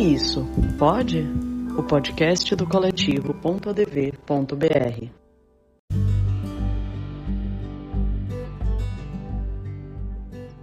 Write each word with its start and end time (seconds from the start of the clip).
Isso, 0.00 0.46
pode? 0.78 1.26
O 1.76 1.82
podcast 1.82 2.56
do 2.56 2.66
coletivo.adv.br. 2.66 5.10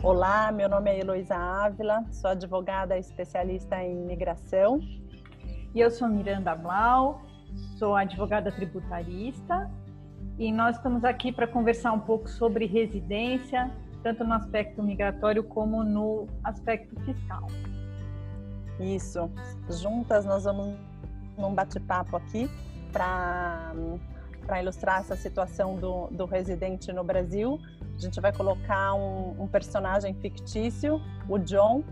Olá, 0.02 0.52
meu 0.52 0.68
nome 0.68 0.90
é 0.90 1.02
Heloísa 1.02 1.36
Ávila, 1.36 2.04
sou 2.12 2.32
advogada 2.32 2.98
especialista 2.98 3.80
em 3.84 4.02
imigração. 4.02 4.80
E 5.76 5.82
eu 5.82 5.92
sou 5.92 6.08
Miranda 6.08 6.56
Blau, 6.56 7.22
sou 7.78 7.96
advogada 7.96 8.52
tributarista 8.52 9.70
e 10.40 10.52
nós 10.52 10.78
estamos 10.78 11.04
aqui 11.04 11.32
para 11.32 11.46
conversar 11.46 11.92
um 11.92 12.00
pouco 12.00 12.28
sobre 12.28 12.66
residência, 12.66 13.70
tanto 14.02 14.24
no 14.24 14.34
aspecto 14.34 14.82
migratório 14.82 15.44
como 15.44 15.84
no 15.84 16.26
aspecto 16.44 17.00
fiscal. 17.02 17.46
Isso. 18.80 19.30
Juntas 19.70 20.26
nós 20.26 20.44
vamos 20.44 20.76
num 21.38 21.54
bate-papo 21.54 22.16
aqui 22.16 22.50
para 22.92 23.74
para 24.48 24.62
ilustrar 24.62 25.02
essa 25.02 25.16
situação 25.18 25.76
do, 25.76 26.08
do 26.08 26.26
residente 26.26 26.94
no 26.94 27.04
Brasil. 27.04 27.60
A 27.94 28.00
gente 28.00 28.22
vai 28.22 28.32
colocar 28.32 28.94
um, 28.94 29.36
um 29.42 29.46
personagem 29.46 30.14
fictício, 30.14 31.02
o 31.28 31.38
John, 31.38 31.84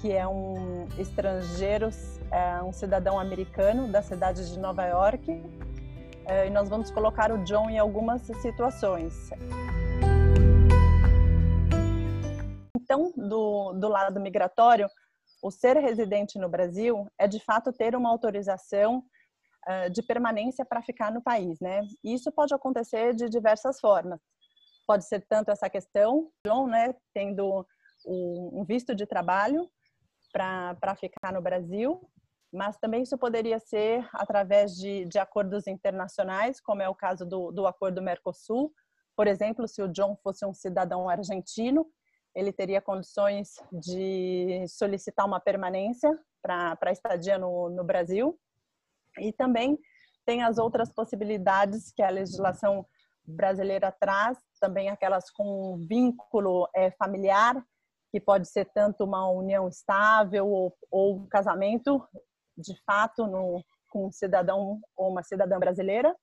que 0.00 0.12
é 0.12 0.26
um 0.26 0.88
estrangeiro, 0.98 1.88
é 2.32 2.60
um 2.62 2.72
cidadão 2.72 3.18
americano 3.18 3.86
da 3.86 4.02
cidade 4.02 4.50
de 4.50 4.58
Nova 4.58 4.84
York. 4.86 5.40
É, 6.26 6.48
e 6.48 6.50
nós 6.50 6.68
vamos 6.68 6.90
colocar 6.90 7.30
o 7.30 7.44
John 7.44 7.70
em 7.70 7.78
algumas 7.78 8.22
situações. 8.22 9.30
Então, 12.74 13.12
do, 13.16 13.72
do 13.74 13.88
lado 13.88 14.18
migratório, 14.18 14.88
o 15.42 15.50
ser 15.50 15.76
residente 15.78 16.38
no 16.38 16.48
Brasil 16.48 17.06
é 17.18 17.26
de 17.26 17.40
fato 17.40 17.72
ter 17.72 17.94
uma 17.96 18.10
autorização 18.10 19.02
de 19.92 20.02
permanência 20.02 20.64
para 20.64 20.82
ficar 20.82 21.12
no 21.12 21.22
país, 21.22 21.60
né? 21.60 21.82
E 22.02 22.14
isso 22.14 22.32
pode 22.32 22.54
acontecer 22.54 23.14
de 23.14 23.28
diversas 23.28 23.78
formas. 23.78 24.18
Pode 24.86 25.06
ser 25.06 25.24
tanto 25.28 25.50
essa 25.50 25.68
questão, 25.68 26.30
John, 26.46 26.66
né, 26.66 26.94
tendo 27.14 27.66
um 28.06 28.64
visto 28.64 28.94
de 28.94 29.06
trabalho 29.06 29.70
para 30.32 30.96
ficar 30.96 31.32
no 31.32 31.42
Brasil, 31.42 32.00
mas 32.52 32.76
também 32.78 33.02
isso 33.02 33.16
poderia 33.18 33.58
ser 33.58 34.08
através 34.14 34.74
de, 34.74 35.04
de 35.04 35.18
acordos 35.18 35.66
internacionais, 35.66 36.60
como 36.60 36.82
é 36.82 36.88
o 36.88 36.94
caso 36.94 37.24
do, 37.26 37.52
do 37.52 37.66
acordo 37.66 38.02
Mercosul. 38.02 38.72
Por 39.14 39.26
exemplo, 39.26 39.68
se 39.68 39.82
o 39.82 39.88
John 39.88 40.16
fosse 40.22 40.44
um 40.46 40.54
cidadão 40.54 41.08
argentino, 41.08 41.86
ele 42.34 42.52
teria 42.52 42.80
condições 42.80 43.54
de 43.72 44.64
solicitar 44.68 45.26
uma 45.26 45.40
permanência 45.40 46.10
para 46.42 46.92
estadia 46.92 47.38
no, 47.38 47.68
no 47.70 47.84
Brasil. 47.84 48.38
E 49.18 49.32
também 49.32 49.78
tem 50.24 50.42
as 50.42 50.58
outras 50.58 50.92
possibilidades 50.92 51.92
que 51.92 52.02
a 52.02 52.10
legislação 52.10 52.86
brasileira 53.24 53.92
traz, 53.92 54.38
também 54.60 54.88
aquelas 54.88 55.30
com 55.30 55.76
vínculo 55.88 56.68
é, 56.74 56.90
familiar, 56.92 57.62
que 58.10 58.20
pode 58.20 58.48
ser 58.48 58.66
tanto 58.74 59.04
uma 59.04 59.28
união 59.30 59.68
estável 59.68 60.48
ou, 60.48 60.76
ou 60.90 61.16
um 61.16 61.28
casamento 61.28 62.02
de 62.56 62.74
fato 62.84 63.26
no, 63.26 63.64
com 63.88 64.06
um 64.06 64.12
cidadão 64.12 64.80
ou 64.96 65.10
uma 65.10 65.22
cidadã 65.22 65.58
brasileira. 65.58 66.14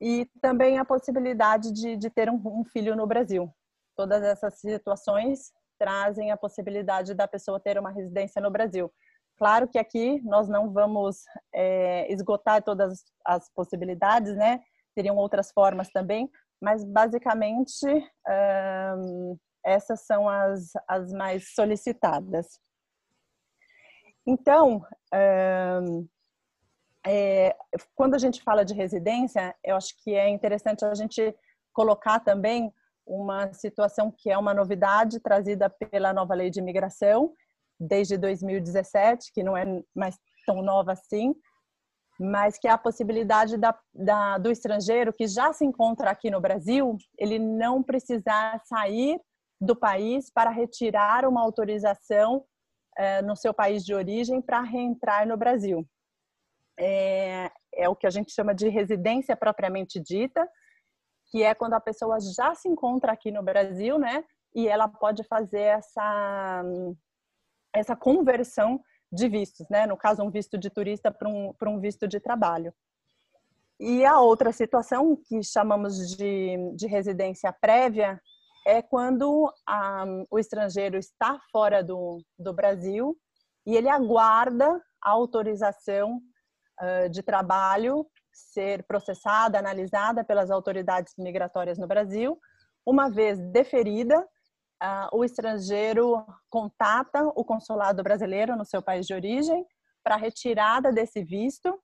E 0.00 0.26
também 0.40 0.78
a 0.78 0.84
possibilidade 0.84 1.72
de, 1.72 1.96
de 1.96 2.10
ter 2.10 2.28
um, 2.30 2.40
um 2.44 2.64
filho 2.64 2.94
no 2.94 3.06
Brasil. 3.06 3.52
Todas 3.96 4.22
essas 4.22 4.58
situações 4.58 5.52
trazem 5.78 6.30
a 6.30 6.36
possibilidade 6.36 7.14
da 7.14 7.28
pessoa 7.28 7.60
ter 7.60 7.78
uma 7.78 7.90
residência 7.90 8.40
no 8.40 8.50
Brasil. 8.50 8.92
Claro 9.36 9.66
que 9.68 9.78
aqui 9.78 10.20
nós 10.22 10.48
não 10.48 10.72
vamos 10.72 11.24
é, 11.52 12.10
esgotar 12.12 12.62
todas 12.62 13.04
as 13.24 13.50
possibilidades, 13.52 14.36
né? 14.36 14.60
Teriam 14.94 15.16
outras 15.16 15.50
formas 15.50 15.90
também, 15.90 16.30
mas 16.60 16.84
basicamente 16.84 17.84
essas 19.64 20.06
são 20.06 20.28
as, 20.28 20.70
as 20.86 21.12
mais 21.12 21.52
solicitadas. 21.52 22.60
Então, 24.26 24.86
é, 27.06 27.56
quando 27.94 28.14
a 28.14 28.18
gente 28.18 28.42
fala 28.42 28.64
de 28.64 28.72
residência, 28.72 29.54
eu 29.64 29.76
acho 29.76 29.94
que 30.02 30.14
é 30.14 30.28
interessante 30.28 30.84
a 30.84 30.94
gente 30.94 31.34
colocar 31.72 32.20
também 32.20 32.72
uma 33.06 33.52
situação 33.52 34.10
que 34.10 34.30
é 34.30 34.38
uma 34.38 34.54
novidade 34.54 35.20
trazida 35.20 35.68
pela 35.68 36.12
nova 36.12 36.34
lei 36.34 36.50
de 36.50 36.60
imigração 36.60 37.32
desde 37.78 38.16
2017, 38.16 39.32
que 39.32 39.42
não 39.42 39.56
é 39.56 39.64
mais 39.94 40.16
tão 40.46 40.62
nova 40.62 40.92
assim, 40.92 41.34
mas 42.18 42.58
que 42.58 42.68
é 42.68 42.70
a 42.70 42.78
possibilidade 42.78 43.56
da, 43.56 43.76
da, 43.92 44.38
do 44.38 44.50
estrangeiro 44.50 45.12
que 45.12 45.26
já 45.26 45.52
se 45.52 45.64
encontra 45.64 46.10
aqui 46.10 46.30
no 46.30 46.40
Brasil, 46.40 46.96
ele 47.18 47.38
não 47.38 47.82
precisar 47.82 48.60
sair 48.64 49.20
do 49.60 49.74
país 49.74 50.30
para 50.30 50.50
retirar 50.50 51.26
uma 51.26 51.40
autorização 51.40 52.44
é, 52.96 53.20
no 53.22 53.34
seu 53.34 53.52
país 53.52 53.84
de 53.84 53.94
origem 53.94 54.40
para 54.40 54.60
reentrar 54.60 55.26
no 55.26 55.36
Brasil. 55.36 55.84
É, 56.78 57.50
é 57.74 57.88
o 57.88 57.96
que 57.96 58.06
a 58.06 58.10
gente 58.10 58.32
chama 58.32 58.54
de 58.54 58.68
residência 58.68 59.36
propriamente 59.36 60.00
dita, 60.00 60.48
que 61.34 61.42
é 61.42 61.52
quando 61.52 61.74
a 61.74 61.80
pessoa 61.80 62.20
já 62.20 62.54
se 62.54 62.68
encontra 62.68 63.10
aqui 63.10 63.32
no 63.32 63.42
Brasil, 63.42 63.98
né? 63.98 64.22
E 64.54 64.68
ela 64.68 64.86
pode 64.86 65.24
fazer 65.24 65.62
essa, 65.62 66.62
essa 67.72 67.96
conversão 67.96 68.80
de 69.10 69.28
vistos, 69.28 69.68
né? 69.68 69.84
No 69.84 69.96
caso, 69.96 70.22
um 70.22 70.30
visto 70.30 70.56
de 70.56 70.70
turista 70.70 71.10
para 71.10 71.28
um, 71.28 71.52
um 71.66 71.80
visto 71.80 72.06
de 72.06 72.20
trabalho. 72.20 72.72
E 73.80 74.04
a 74.04 74.20
outra 74.20 74.52
situação 74.52 75.16
que 75.16 75.42
chamamos 75.42 76.16
de, 76.16 76.72
de 76.76 76.86
residência 76.86 77.52
prévia 77.52 78.22
é 78.64 78.80
quando 78.80 79.52
a, 79.66 80.04
o 80.30 80.38
estrangeiro 80.38 80.96
está 80.96 81.40
fora 81.50 81.82
do, 81.82 82.22
do 82.38 82.52
Brasil 82.52 83.18
e 83.66 83.74
ele 83.74 83.88
aguarda 83.88 84.80
a 85.02 85.10
autorização 85.10 86.22
uh, 86.80 87.10
de 87.10 87.24
trabalho 87.24 88.06
ser 88.34 88.82
processada, 88.84 89.58
analisada 89.58 90.24
pelas 90.24 90.50
autoridades 90.50 91.14
migratórias 91.16 91.78
no 91.78 91.86
Brasil. 91.86 92.38
Uma 92.84 93.08
vez 93.08 93.38
deferida, 93.38 94.20
uh, 94.20 95.16
o 95.16 95.24
estrangeiro 95.24 96.24
contata 96.50 97.24
o 97.34 97.44
consulado 97.44 98.02
brasileiro 98.02 98.56
no 98.56 98.64
seu 98.64 98.82
país 98.82 99.06
de 99.06 99.14
origem 99.14 99.64
para 100.02 100.16
retirada 100.16 100.92
desse 100.92 101.24
visto. 101.24 101.80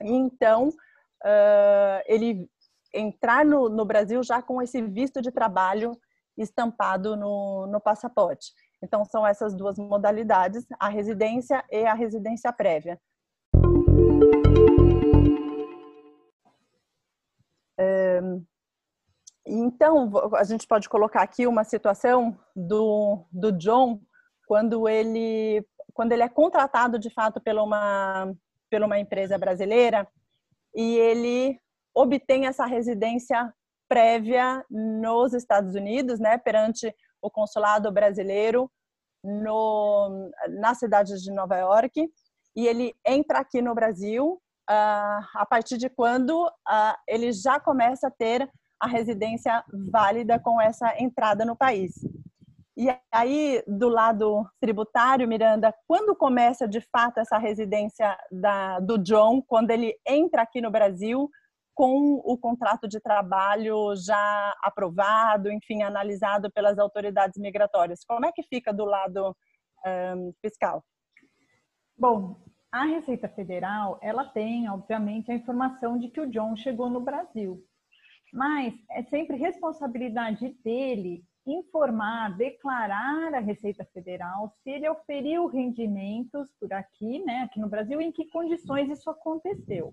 Então, 0.00 0.68
uh, 0.68 2.02
ele 2.06 2.48
entrar 2.94 3.44
no, 3.44 3.68
no, 3.68 3.84
Brasil 3.84 4.22
já 4.22 4.42
com 4.42 4.60
esse 4.60 4.82
visto 4.82 5.20
de 5.22 5.32
trabalho 5.32 5.98
estampado 6.36 7.16
no, 7.16 7.66
no 7.66 7.80
passaporte. 7.80 8.52
Então, 8.82 9.04
são 9.04 9.26
essas 9.26 9.54
duas 9.54 9.78
modalidades, 9.78 10.66
a 10.78 10.88
residência 10.88 11.64
e 11.70 11.84
a 11.86 11.94
residência 11.94 12.52
prévia. 12.52 13.00
Então, 19.46 20.10
a 20.36 20.44
gente 20.44 20.66
pode 20.66 20.88
colocar 20.88 21.22
aqui 21.22 21.46
uma 21.46 21.64
situação 21.64 22.38
do, 22.54 23.24
do 23.32 23.50
John 23.52 24.00
quando 24.46 24.88
ele, 24.88 25.66
quando 25.92 26.12
ele 26.12 26.22
é 26.22 26.28
contratado 26.28 26.98
de 26.98 27.10
fato 27.10 27.40
pela 27.40 27.62
uma, 27.62 28.32
pela 28.70 28.86
uma 28.86 28.98
empresa 28.98 29.36
brasileira 29.36 30.06
e 30.74 30.96
ele 30.96 31.58
obtém 31.94 32.46
essa 32.46 32.64
residência 32.66 33.52
prévia 33.88 34.64
nos 34.70 35.34
Estados 35.34 35.74
Unidos, 35.74 36.18
né, 36.18 36.38
perante 36.38 36.94
o 37.20 37.30
consulado 37.30 37.92
brasileiro 37.92 38.70
no, 39.22 40.30
na 40.60 40.74
cidade 40.74 41.22
de 41.22 41.30
Nova 41.30 41.56
York, 41.56 42.10
e 42.56 42.66
ele 42.66 42.94
entra 43.06 43.40
aqui 43.40 43.60
no 43.60 43.74
Brasil 43.74 44.40
a 44.72 45.46
partir 45.48 45.76
de 45.76 45.88
quando 45.88 46.46
uh, 46.46 46.94
ele 47.06 47.32
já 47.32 47.60
começa 47.60 48.08
a 48.08 48.10
ter 48.10 48.50
a 48.80 48.86
residência 48.86 49.64
válida 49.90 50.38
com 50.38 50.60
essa 50.60 50.94
entrada 51.00 51.44
no 51.44 51.56
país. 51.56 51.94
E 52.76 52.88
aí, 53.12 53.62
do 53.66 53.88
lado 53.88 54.46
tributário, 54.60 55.28
Miranda, 55.28 55.74
quando 55.86 56.16
começa 56.16 56.66
de 56.66 56.80
fato 56.80 57.18
essa 57.18 57.36
residência 57.36 58.16
da, 58.30 58.80
do 58.80 58.96
John, 58.98 59.42
quando 59.42 59.70
ele 59.70 59.94
entra 60.06 60.42
aqui 60.42 60.60
no 60.60 60.70
Brasil 60.70 61.28
com 61.74 62.20
o 62.24 62.36
contrato 62.38 62.88
de 62.88 63.00
trabalho 63.00 63.94
já 63.96 64.54
aprovado, 64.62 65.50
enfim, 65.50 65.82
analisado 65.82 66.50
pelas 66.50 66.78
autoridades 66.78 67.38
migratórias? 67.38 68.04
Como 68.06 68.26
é 68.26 68.32
que 68.32 68.42
fica 68.42 68.72
do 68.72 68.84
lado 68.84 69.36
um, 69.86 70.32
fiscal? 70.40 70.82
Bom, 71.96 72.36
a 72.72 72.84
Receita 72.84 73.28
Federal, 73.28 73.98
ela 74.00 74.24
tem, 74.24 74.68
obviamente, 74.68 75.30
a 75.30 75.34
informação 75.34 75.98
de 75.98 76.08
que 76.08 76.20
o 76.20 76.30
John 76.30 76.56
chegou 76.56 76.88
no 76.88 77.00
Brasil. 77.00 77.62
Mas 78.32 78.74
é 78.90 79.02
sempre 79.02 79.36
responsabilidade 79.36 80.56
dele 80.64 81.22
informar, 81.46 82.36
declarar 82.36 83.34
a 83.34 83.40
Receita 83.40 83.84
Federal 83.92 84.48
se 84.62 84.70
ele 84.70 84.88
oferiu 84.88 85.46
rendimentos 85.48 86.50
por 86.58 86.72
aqui, 86.72 87.18
né, 87.24 87.42
aqui 87.42 87.60
no 87.60 87.68
Brasil, 87.68 88.00
em 88.00 88.10
que 88.10 88.30
condições 88.30 88.88
isso 88.88 89.10
aconteceu. 89.10 89.92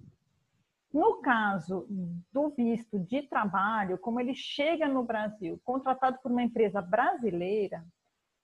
No 0.94 1.22
caso 1.22 1.86
do 2.32 2.50
visto 2.50 2.98
de 3.00 3.24
trabalho, 3.24 3.98
como 3.98 4.20
ele 4.20 4.34
chega 4.34 4.88
no 4.88 5.04
Brasil, 5.04 5.60
contratado 5.66 6.18
por 6.22 6.32
uma 6.32 6.44
empresa 6.44 6.82
brasileira, 6.82 7.86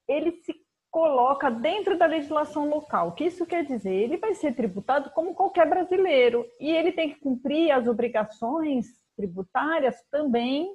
ele 0.08 0.34
se 0.44 0.65
coloca 0.96 1.52
dentro 1.52 1.98
da 1.98 2.06
legislação 2.06 2.70
local. 2.70 3.10
O 3.10 3.12
que 3.12 3.26
isso 3.26 3.46
quer 3.46 3.66
dizer? 3.66 3.94
Ele 3.94 4.16
vai 4.16 4.34
ser 4.34 4.56
tributado 4.56 5.10
como 5.10 5.36
qualquer 5.36 5.68
brasileiro 5.68 6.46
e 6.58 6.72
ele 6.72 6.94
tem 6.94 7.10
que 7.10 7.20
cumprir 7.20 7.70
as 7.70 7.86
obrigações 7.86 8.86
tributárias 9.14 10.02
também 10.10 10.74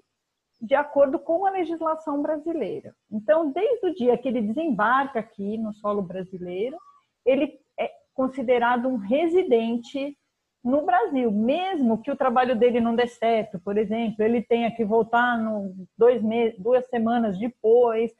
de 0.61 0.75
acordo 0.75 1.19
com 1.19 1.47
a 1.47 1.51
legislação 1.51 2.21
brasileira. 2.21 2.95
Então, 3.11 3.51
desde 3.51 3.87
o 3.87 3.95
dia 3.95 4.19
que 4.19 4.29
ele 4.29 4.43
desembarca 4.43 5.21
aqui 5.21 5.57
no 5.57 5.73
solo 5.73 6.03
brasileiro, 6.03 6.77
ele 7.25 7.59
é 7.79 7.91
considerado 8.13 8.89
um 8.89 8.97
residente 8.97 10.15
no 10.63 10.85
Brasil, 10.85 11.33
mesmo 11.33 12.03
que 12.03 12.11
o 12.11 12.17
trabalho 12.17 12.55
dele 12.55 12.79
não 12.79 12.95
dê 12.95 13.07
certo, 13.07 13.59
por 13.59 13.79
exemplo, 13.79 14.23
ele 14.23 14.43
tenha 14.43 14.71
que 14.71 14.85
voltar 14.85 15.39
no 15.39 15.75
dois 15.97 16.23
meses, 16.23 16.61
duas 16.61 16.87
semanas 16.91 17.39
depois, 17.39 18.13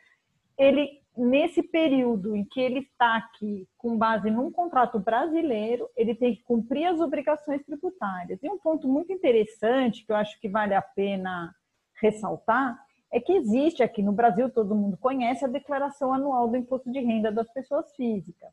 ele 0.57 1.00
nesse 1.21 1.63
período 1.63 2.35
em 2.35 2.45
que 2.45 2.61
ele 2.61 2.81
está 2.81 3.17
aqui 3.17 3.69
com 3.77 3.97
base 3.97 4.31
num 4.31 4.51
contrato 4.51 4.99
brasileiro, 4.99 5.89
ele 5.97 6.15
tem 6.15 6.35
que 6.35 6.43
cumprir 6.43 6.87
as 6.87 7.01
obrigações 7.01 7.63
tributárias. 7.65 8.43
E 8.43 8.49
um 8.49 8.59
ponto 8.59 8.89
muito 8.89 9.13
interessante 9.13 10.05
que 10.05 10.11
eu 10.11 10.17
acho 10.17 10.41
que 10.41 10.49
vale 10.49 10.75
a 10.75 10.83
pena 10.83 11.55
ressaltar 12.01 12.79
é 13.13 13.21
que 13.21 13.33
existe 13.33 13.83
aqui 13.83 14.03
no 14.03 14.13
Brasil, 14.13 14.49
todo 14.51 14.75
mundo 14.75 14.97
conhece 14.97 15.45
a 15.45 15.49
declaração 15.49 16.15
anual 16.15 16.49
do 16.49 16.57
imposto 16.57 16.91
de 16.91 17.01
renda 17.01 17.31
das 17.31 17.53
pessoas 17.53 17.95
físicas. 17.97 18.51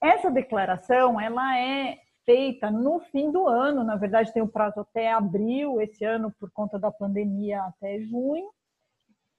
Essa 0.00 0.30
declaração, 0.30 1.20
ela 1.20 1.58
é 1.58 1.98
feita 2.24 2.70
no 2.70 3.00
fim 3.00 3.30
do 3.32 3.48
ano, 3.48 3.82
na 3.82 3.96
verdade 3.96 4.32
tem 4.32 4.42
o 4.42 4.48
prazo 4.48 4.80
até 4.80 5.10
abril, 5.10 5.80
esse 5.80 6.04
ano 6.04 6.32
por 6.38 6.50
conta 6.52 6.78
da 6.78 6.90
pandemia 6.90 7.62
até 7.62 8.00
junho, 8.00 8.50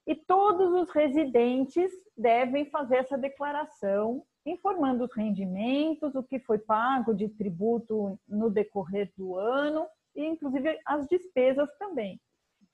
e 0.06 0.14
todos 0.14 0.70
os 0.72 0.90
residentes 0.90 1.90
devem 2.16 2.66
fazer 2.66 2.96
essa 2.96 3.16
declaração, 3.16 4.22
informando 4.44 5.04
os 5.04 5.14
rendimentos, 5.14 6.14
o 6.14 6.22
que 6.22 6.38
foi 6.38 6.58
pago 6.58 7.14
de 7.14 7.28
tributo 7.28 8.18
no 8.28 8.50
decorrer 8.50 9.10
do 9.16 9.36
ano, 9.36 9.86
e 10.14 10.24
inclusive 10.24 10.78
as 10.84 11.06
despesas 11.08 11.68
também. 11.78 12.20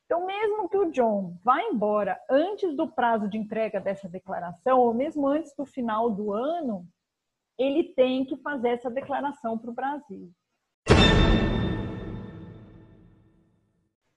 Então, 0.04 0.26
mesmo 0.26 0.68
que 0.68 0.76
o 0.76 0.90
John 0.90 1.38
vá 1.44 1.62
embora 1.62 2.20
antes 2.28 2.74
do 2.76 2.88
prazo 2.88 3.28
de 3.28 3.38
entrega 3.38 3.80
dessa 3.80 4.08
declaração, 4.08 4.80
ou 4.80 4.92
mesmo 4.92 5.28
antes 5.28 5.54
do 5.54 5.64
final 5.64 6.10
do 6.10 6.32
ano, 6.32 6.84
ele 7.56 7.94
tem 7.94 8.24
que 8.24 8.36
fazer 8.38 8.70
essa 8.70 8.90
declaração 8.90 9.56
para 9.56 9.70
o 9.70 9.74
Brasil. 9.74 10.28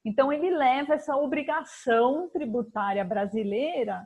Então, 0.05 0.31
ele 0.31 0.49
leva 0.49 0.95
essa 0.95 1.15
obrigação 1.15 2.29
tributária 2.29 3.03
brasileira 3.05 4.05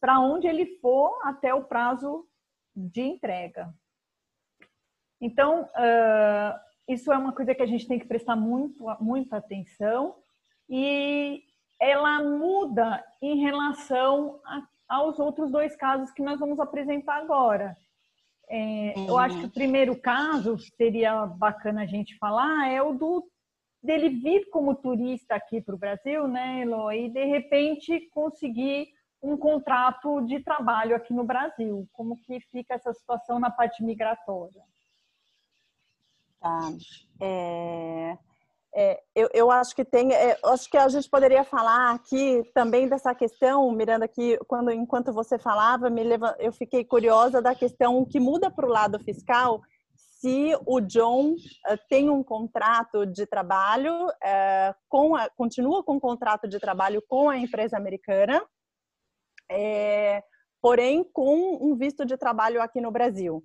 para 0.00 0.20
onde 0.20 0.46
ele 0.46 0.78
for 0.80 1.18
até 1.24 1.52
o 1.52 1.64
prazo 1.64 2.26
de 2.74 3.02
entrega. 3.02 3.74
Então, 5.20 5.62
uh, 5.62 6.60
isso 6.86 7.12
é 7.12 7.16
uma 7.16 7.32
coisa 7.32 7.54
que 7.54 7.62
a 7.62 7.66
gente 7.66 7.88
tem 7.88 7.98
que 7.98 8.06
prestar 8.06 8.36
muito, 8.36 8.84
muita 9.00 9.38
atenção 9.38 10.16
e 10.68 11.42
ela 11.80 12.22
muda 12.22 13.04
em 13.20 13.40
relação 13.40 14.40
a, 14.44 14.62
aos 14.88 15.18
outros 15.18 15.50
dois 15.50 15.74
casos 15.74 16.12
que 16.12 16.22
nós 16.22 16.38
vamos 16.38 16.60
apresentar 16.60 17.16
agora. 17.16 17.76
É, 18.48 18.94
uhum. 18.96 19.08
Eu 19.08 19.18
acho 19.18 19.38
que 19.40 19.46
o 19.46 19.50
primeiro 19.50 20.00
caso 20.00 20.56
seria 20.76 21.26
bacana 21.26 21.82
a 21.82 21.86
gente 21.86 22.16
falar 22.18 22.70
é 22.70 22.80
o 22.80 22.92
do 22.92 23.28
dele 23.82 24.08
vir 24.08 24.48
como 24.50 24.74
turista 24.74 25.34
aqui 25.34 25.60
para 25.60 25.74
o 25.74 25.78
Brasil, 25.78 26.26
né, 26.26 26.62
Elo, 26.62 26.90
e 26.92 27.08
de 27.08 27.24
repente 27.24 28.08
conseguir 28.10 28.88
um 29.22 29.36
contrato 29.36 30.20
de 30.22 30.40
trabalho 30.40 30.94
aqui 30.96 31.12
no 31.12 31.24
Brasil. 31.24 31.88
Como 31.92 32.16
que 32.22 32.40
fica 32.40 32.74
essa 32.74 32.92
situação 32.92 33.38
na 33.38 33.50
parte 33.50 33.82
migratória? 33.82 34.62
Tá. 36.40 36.70
É, 37.20 38.18
é, 38.74 39.02
eu, 39.14 39.28
eu, 39.32 39.50
acho 39.50 39.74
que 39.74 39.84
tem, 39.84 40.12
é, 40.12 40.38
acho 40.44 40.70
que 40.70 40.76
a 40.76 40.86
gente 40.88 41.08
poderia 41.08 41.42
falar 41.42 41.94
aqui 41.94 42.42
também 42.54 42.86
dessa 42.86 43.14
questão, 43.14 43.70
Miranda, 43.72 44.06
que 44.06 44.38
quando 44.46 44.70
enquanto 44.70 45.12
você 45.12 45.38
falava, 45.38 45.88
me 45.88 46.04
leva, 46.04 46.36
eu 46.38 46.52
fiquei 46.52 46.84
curiosa 46.84 47.40
da 47.40 47.54
questão 47.54 48.04
que 48.04 48.20
muda 48.20 48.50
para 48.50 48.66
o 48.66 48.70
lado 48.70 48.98
fiscal 48.98 49.62
se 50.18 50.56
o 50.66 50.80
John 50.80 51.32
uh, 51.32 51.78
tem 51.88 52.08
um 52.08 52.22
contrato 52.22 53.04
de 53.06 53.26
trabalho 53.26 54.06
uh, 54.06 54.74
com 54.88 55.14
a, 55.14 55.28
continua 55.30 55.84
com 55.84 55.94
um 55.94 56.00
contrato 56.00 56.48
de 56.48 56.58
trabalho 56.58 57.02
com 57.06 57.28
a 57.28 57.36
empresa 57.36 57.76
americana, 57.76 58.42
é, 59.50 60.22
porém 60.60 61.04
com 61.04 61.58
um 61.60 61.76
visto 61.76 62.04
de 62.04 62.16
trabalho 62.16 62.62
aqui 62.62 62.80
no 62.80 62.90
Brasil. 62.90 63.44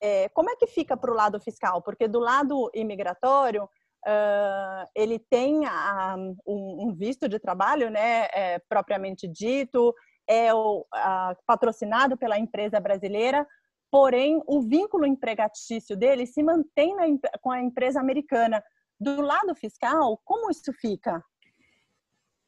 É, 0.00 0.28
como 0.30 0.50
é 0.50 0.56
que 0.56 0.66
fica 0.66 0.96
para 0.96 1.10
o 1.10 1.14
lado 1.14 1.40
fiscal? 1.40 1.82
Porque 1.82 2.08
do 2.08 2.18
lado 2.18 2.70
imigratório 2.74 3.64
uh, 3.64 4.88
ele 4.94 5.18
tem 5.18 5.66
a, 5.66 6.16
um, 6.46 6.88
um, 6.88 6.94
visto 6.94 7.28
de 7.28 7.38
trabalho, 7.38 7.90
né, 7.90 8.28
é, 8.32 8.58
propriamente 8.68 9.28
dito, 9.28 9.94
é 10.26 10.52
o, 10.52 10.86
a, 10.92 11.36
patrocinado 11.46 12.16
pela 12.16 12.38
empresa 12.38 12.80
brasileira, 12.80 13.46
porém 13.90 14.42
o 14.46 14.60
vínculo 14.60 15.06
empregatício 15.06 15.96
dele 15.96 16.26
se 16.26 16.42
mantém 16.42 16.94
na, 16.94 17.04
com 17.40 17.50
a 17.50 17.62
empresa 17.62 18.00
americana. 18.00 18.62
Do 19.00 19.20
lado 19.20 19.54
fiscal, 19.54 20.20
como 20.24 20.50
isso 20.50 20.72
fica? 20.72 21.22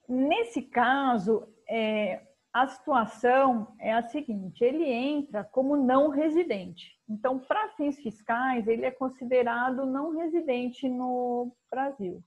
Nesse 0.08 0.62
caso, 0.62 1.46
é, 1.69 2.26
a 2.52 2.66
situação 2.66 3.75
é 3.78 3.92
a 3.92 4.02
seguinte: 4.02 4.64
ele 4.64 4.84
entra 4.84 5.44
como 5.44 5.76
não 5.76 6.08
residente. 6.08 6.98
Então, 7.08 7.38
para 7.38 7.70
fins 7.76 7.96
fiscais, 8.00 8.66
ele 8.66 8.84
é 8.84 8.90
considerado 8.90 9.87
não 9.87 10.16
residente 10.16 10.88
no 10.88 11.54
Brasil. 11.70 12.22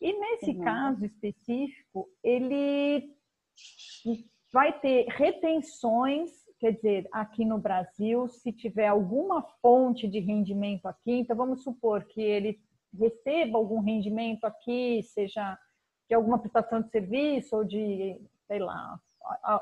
E 0.00 0.18
nesse 0.18 0.50
uhum. 0.52 0.64
caso 0.64 1.04
específico, 1.04 2.08
ele 2.24 3.14
vai 4.52 4.78
ter 4.80 5.06
retenções, 5.08 6.30
quer 6.60 6.72
dizer, 6.72 7.08
aqui 7.10 7.44
no 7.44 7.58
Brasil, 7.58 8.28
se 8.28 8.52
tiver 8.52 8.86
alguma 8.86 9.42
fonte 9.62 10.06
de 10.06 10.20
rendimento 10.20 10.86
aqui, 10.86 11.12
então 11.12 11.34
vamos 11.34 11.64
supor 11.64 12.04
que 12.04 12.20
ele 12.20 12.60
receba 12.96 13.56
algum 13.56 13.80
rendimento 13.80 14.44
aqui, 14.44 15.02
seja 15.02 15.58
de 16.08 16.14
alguma 16.14 16.38
prestação 16.38 16.82
de 16.82 16.90
serviço 16.90 17.56
ou 17.56 17.64
de, 17.64 18.20
sei 18.46 18.58
lá, 18.58 19.00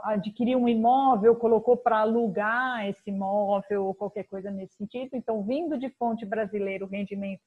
adquiriu 0.04 0.58
um 0.58 0.68
imóvel, 0.68 1.36
colocou 1.36 1.76
para 1.76 1.98
alugar 1.98 2.88
esse 2.88 3.10
imóvel 3.10 3.86
ou 3.86 3.94
qualquer 3.94 4.24
coisa 4.24 4.50
nesse 4.50 4.74
sentido. 4.74 5.10
Então, 5.12 5.42
vindo 5.44 5.78
de 5.78 5.90
fonte 5.90 6.24
brasileira 6.26 6.84
o 6.84 6.88
rendimento, 6.88 7.42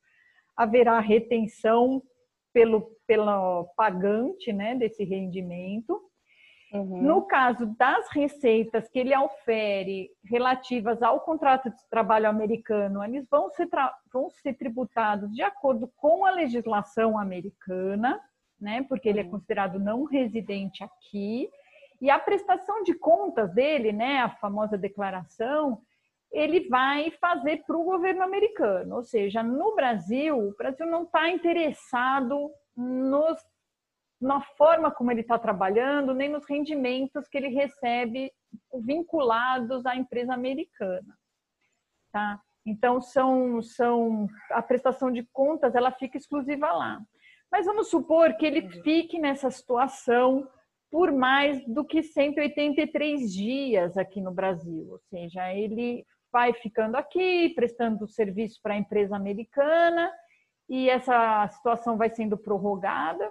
haverá 0.56 1.00
retenção 1.00 2.02
pelo, 2.54 2.82
pelo 3.08 3.66
pagante 3.76 4.54
né, 4.54 4.76
desse 4.76 5.04
rendimento. 5.04 6.02
Uhum. 6.72 7.02
No 7.02 7.24
caso 7.24 7.66
das 7.78 8.08
receitas 8.12 8.88
que 8.88 9.00
ele 9.00 9.16
ofere 9.18 10.10
relativas 10.24 11.02
ao 11.04 11.20
contrato 11.20 11.70
de 11.70 11.90
trabalho 11.90 12.30
americano, 12.30 13.04
eles 13.04 13.28
vão 13.30 13.50
ser, 13.50 13.68
vão 14.12 14.30
ser 14.30 14.54
tributados 14.54 15.30
de 15.34 15.42
acordo 15.42 15.92
com 15.98 16.26
a 16.26 16.32
legislação 16.32 17.18
americana, 17.20 18.22
né, 18.60 18.86
porque 18.88 19.10
ele 19.10 19.20
é 19.20 19.24
uhum. 19.24 19.32
considerado 19.32 19.80
não 19.80 20.06
residente 20.06 20.84
aqui. 20.84 21.50
E 22.00 22.10
a 22.10 22.18
prestação 22.18 22.84
de 22.84 22.94
contas 22.94 23.54
dele, 23.54 23.92
né, 23.92 24.20
a 24.20 24.30
famosa 24.30 24.78
declaração, 24.78 25.82
ele 26.32 26.70
vai 26.70 27.12
fazer 27.20 27.64
para 27.66 27.78
o 27.78 27.84
governo 27.84 28.24
americano. 28.24 28.96
Ou 28.96 29.04
seja, 29.04 29.44
no 29.44 29.76
Brasil, 29.76 30.38
o 30.38 30.56
Brasil 30.56 30.86
não 30.86 31.04
está 31.04 31.30
interessado 31.30 32.50
nos, 32.76 33.38
na 34.22 34.40
forma 34.56 34.92
como 34.92 35.12
ele 35.12 35.22
está 35.22 35.40
trabalhando, 35.40 36.14
nem 36.14 36.30
nos 36.30 36.46
rendimentos 36.48 37.28
que 37.28 37.38
ele 37.38 37.48
recebe 37.48 38.32
vinculados 38.74 39.86
à 39.86 39.96
empresa 39.96 40.34
americana. 40.34 41.18
Tá? 42.12 42.40
Então, 42.66 43.02
são, 43.02 43.62
são, 43.62 44.28
a 44.52 44.62
prestação 44.62 45.12
de 45.12 45.28
contas 45.34 45.74
ela 45.74 45.92
fica 45.92 46.18
exclusiva 46.18 46.72
lá. 46.72 47.02
Mas 47.52 47.66
vamos 47.66 47.90
supor 47.90 48.36
que 48.36 48.46
ele 48.46 48.70
fique 48.82 49.18
nessa 49.20 49.50
situação 49.50 50.48
por 50.92 51.12
mais 51.12 51.66
do 51.66 51.84
que 51.84 52.04
183 52.04 53.34
dias 53.34 53.98
aqui 53.98 54.22
no 54.22 54.32
Brasil. 54.32 54.88
Ou 54.92 55.00
seja, 55.10 55.54
ele 55.54 56.06
vai 56.32 56.54
ficando 56.54 56.96
aqui, 56.96 57.50
prestando 57.56 58.08
serviço 58.08 58.60
para 58.62 58.74
a 58.74 58.78
empresa 58.78 59.16
americana, 59.16 60.12
e 60.70 60.90
essa 60.90 61.48
situação 61.50 61.98
vai 61.98 62.10
sendo 62.10 62.38
prorrogada. 62.38 63.30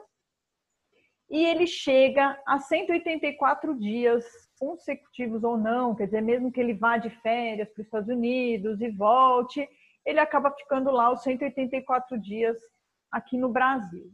E 1.31 1.45
ele 1.45 1.67
chega 1.67 2.37
a 2.45 2.59
184 2.59 3.79
dias 3.79 4.25
consecutivos 4.59 5.45
ou 5.45 5.57
não, 5.57 5.95
quer 5.95 6.07
dizer, 6.07 6.21
mesmo 6.21 6.51
que 6.51 6.61
ele 6.61 6.75
vá 6.75 6.97
de 6.97 7.09
férias 7.21 7.69
para 7.69 7.81
os 7.81 7.87
Estados 7.87 8.09
Unidos 8.09 8.81
e 8.81 8.91
volte, 8.91 9.67
ele 10.05 10.19
acaba 10.19 10.51
ficando 10.51 10.91
lá 10.91 11.13
os 11.13 11.23
184 11.23 12.21
dias 12.21 12.57
aqui 13.13 13.39
no 13.39 13.49
Brasil, 13.49 14.11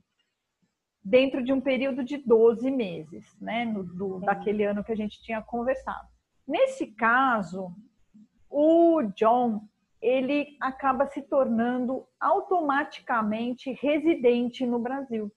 dentro 1.03 1.43
de 1.43 1.53
um 1.53 1.61
período 1.61 2.05
de 2.05 2.19
12 2.19 2.71
meses, 2.71 3.25
né, 3.41 3.65
no, 3.65 3.83
do, 3.83 4.21
daquele 4.21 4.65
ano 4.65 4.85
que 4.85 4.93
a 4.93 4.97
gente 4.97 5.23
tinha 5.23 5.41
conversado. 5.41 6.07
Nesse 6.47 6.87
caso, 6.87 7.75
o 8.51 9.03
John 9.15 9.63
ele 10.03 10.57
acaba 10.61 11.07
se 11.07 11.23
tornando 11.23 12.07
automaticamente 12.21 13.73
residente 13.73 14.67
no 14.67 14.79
Brasil. 14.79 15.33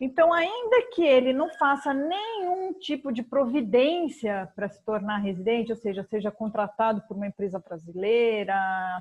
Então, 0.00 0.32
ainda 0.32 0.90
que 0.94 1.02
ele 1.02 1.32
não 1.32 1.48
faça 1.50 1.92
nenhum 1.92 2.72
tipo 2.74 3.12
de 3.12 3.22
providência 3.22 4.50
para 4.54 4.68
se 4.68 4.82
tornar 4.84 5.18
residente, 5.18 5.72
ou 5.72 5.76
seja, 5.76 6.02
seja 6.04 6.30
contratado 6.30 7.02
por 7.08 7.16
uma 7.16 7.26
empresa 7.26 7.58
brasileira, 7.58 8.54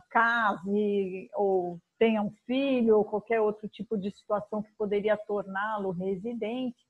case 0.09 1.29
ou 1.35 1.79
tenha 1.97 2.21
um 2.21 2.31
filho 2.45 2.97
ou 2.97 3.05
qualquer 3.05 3.39
outro 3.41 3.67
tipo 3.67 3.97
de 3.97 4.11
situação 4.11 4.61
que 4.61 4.71
poderia 4.73 5.17
torná-lo 5.17 5.91
residente, 5.91 6.85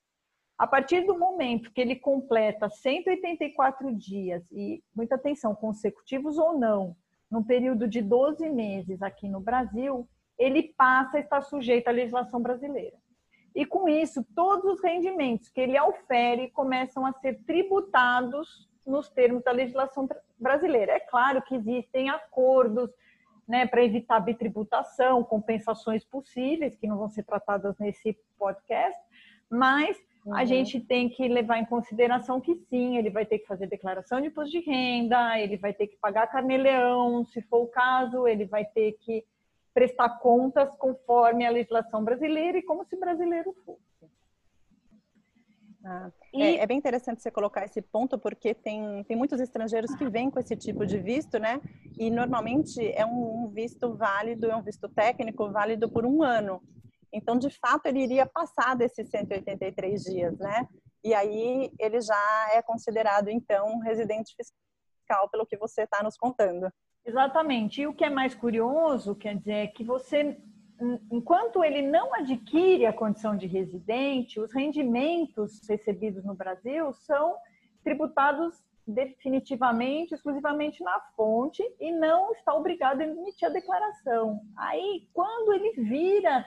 a 0.58 0.68
partir 0.68 1.02
do 1.06 1.18
momento 1.18 1.72
que 1.72 1.82
ele 1.82 1.96
completa 1.96 2.70
184 2.70 3.94
dias 3.96 4.44
e 4.52 4.84
muita 4.96 5.16
atenção, 5.16 5.56
consecutivos 5.56 6.38
ou 6.38 6.58
não, 6.58 6.96
num 7.30 7.44
período 7.44 7.88
de 7.88 8.02
12 8.02 8.48
meses 8.50 9.02
aqui 9.02 9.28
no 9.28 9.40
Brasil, 9.40 10.08
ele 10.38 10.74
passa 10.78 11.18
a 11.18 11.20
estar 11.20 11.42
sujeito 11.42 11.88
à 11.88 11.92
legislação 11.92 12.42
brasileira. 12.42 12.96
E 13.56 13.66
com 13.66 13.88
isso, 13.88 14.26
todos 14.36 14.66
os 14.66 14.82
rendimentos 14.82 15.50
que 15.50 15.62
ele 15.62 15.78
aufere 15.78 16.50
começam 16.52 17.06
a 17.06 17.14
ser 17.14 17.44
tributados 17.46 18.70
nos 18.86 19.10
termos 19.10 19.44
da 19.44 19.52
legislação 19.52 20.08
brasileira. 20.38 20.94
É 20.94 21.00
claro 21.00 21.42
que 21.42 21.56
existem 21.56 22.10
acordos 22.10 22.90
né, 23.48 23.66
para 23.66 23.84
evitar 23.84 24.20
bitributação, 24.20 25.24
compensações 25.24 26.04
possíveis, 26.04 26.76
que 26.76 26.88
não 26.88 26.98
vão 26.98 27.10
ser 27.10 27.24
tratadas 27.24 27.78
nesse 27.78 28.18
podcast, 28.38 29.00
mas 29.50 29.98
uhum. 30.26 30.36
a 30.36 30.46
gente 30.46 30.80
tem 30.80 31.10
que 31.10 31.28
levar 31.28 31.60
em 31.60 31.66
consideração 31.66 32.40
que 32.40 32.56
sim, 32.56 32.98
ele 32.98 33.10
vai 33.10 33.26
ter 33.26 33.40
que 33.40 33.48
fazer 33.48 33.68
declaração 33.68 34.22
de 34.22 34.28
imposto 34.28 34.52
de 34.52 34.60
renda, 34.60 35.40
ele 35.40 35.58
vai 35.58 35.74
ter 35.74 35.88
que 35.88 35.98
pagar 35.98 36.28
carnê-leão, 36.28 37.26
se 37.26 37.42
for 37.44 37.64
o 37.64 37.68
caso, 37.68 38.28
ele 38.28 38.46
vai 38.46 38.66
ter 38.66 38.94
que 39.02 39.24
prestar 39.74 40.20
contas 40.20 40.70
conforme 40.78 41.46
a 41.46 41.52
legislação 41.52 42.04
brasileira 42.04 42.58
e 42.58 42.64
como 42.64 42.86
se 42.86 42.96
brasileiro 42.96 43.54
fosse. 43.66 43.82
Ah, 45.86 46.10
e... 46.34 46.42
é, 46.42 46.56
é, 46.60 46.68
bem 46.68 46.78
interessante 46.78 47.22
você 47.22 47.30
colocar 47.30 47.66
esse 47.66 47.82
ponto, 47.82 48.18
porque 48.18 48.54
tem, 48.54 49.04
tem 49.04 49.18
muitos 49.18 49.40
estrangeiros 49.42 49.94
que 49.96 50.08
vêm 50.08 50.32
com 50.32 50.40
esse 50.40 50.56
tipo 50.56 50.86
de 50.86 50.98
visto, 50.98 51.38
né? 51.38 51.60
E 51.98 52.10
normalmente 52.10 52.82
é 52.94 53.06
um, 53.06 53.44
um 53.44 53.48
visto 53.50 53.94
válido, 53.96 54.50
é 54.50 54.56
um 54.56 54.62
visto 54.62 54.88
técnico 54.88 55.52
válido 55.52 55.90
por 55.90 56.06
um 56.06 56.24
ano. 56.24 56.62
Então, 57.12 57.38
de 57.38 57.50
fato, 57.50 57.86
ele 57.86 58.02
iria 58.02 58.26
passar 58.26 58.76
desses 58.76 59.10
183 59.10 60.04
dias, 60.04 60.38
né? 60.40 60.68
E 61.04 61.14
aí 61.14 61.70
ele 61.78 62.00
já 62.00 62.50
é 62.54 62.62
considerado, 62.62 63.30
então, 63.30 63.80
residente 63.80 64.34
fiscal, 64.36 65.30
pelo 65.30 65.46
que 65.46 65.58
você 65.58 65.84
está 65.84 66.02
nos 66.02 66.16
contando. 66.16 66.72
Exatamente. 67.06 67.82
E 67.82 67.88
o 67.88 67.94
que 67.94 68.06
é 68.06 68.10
mais 68.10 68.34
curioso, 68.34 69.16
quer 69.16 69.38
dizer, 69.38 69.54
é 69.54 69.68
que 69.68 69.84
você, 69.84 70.38
enquanto 71.12 71.64
ele 71.64 71.82
não 71.82 72.14
adquire 72.14 72.86
a 72.86 72.94
condição 72.94 73.36
de 73.36 73.46
residente, 73.46 74.40
os 74.40 74.54
rendimentos 74.54 75.60
recebidos 75.68 76.24
no 76.24 76.34
Brasil 76.34 76.94
são 76.94 77.36
tributados 77.84 78.64
definitivamente, 78.86 80.14
exclusivamente 80.14 80.84
na 80.84 81.00
fonte 81.16 81.64
e 81.80 81.92
não 81.92 82.34
está 82.34 82.54
obrigado 82.54 83.02
a 83.02 83.06
emitir 83.06 83.48
a 83.48 83.52
declaração. 83.52 84.42
Aí, 84.58 85.08
quando 85.14 85.54
ele 85.54 85.72
vira 85.84 86.46